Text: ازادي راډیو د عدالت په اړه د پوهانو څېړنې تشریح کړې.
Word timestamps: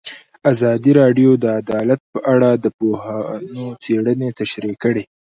ازادي 0.51 0.91
راډیو 1.01 1.29
د 1.43 1.45
عدالت 1.61 2.01
په 2.13 2.19
اړه 2.33 2.49
د 2.63 2.65
پوهانو 2.77 3.65
څېړنې 3.83 4.29
تشریح 4.39 4.75
کړې. 4.83 5.03